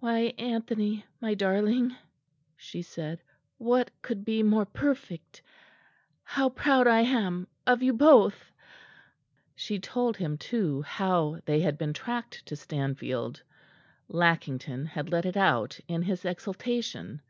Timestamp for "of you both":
7.64-8.50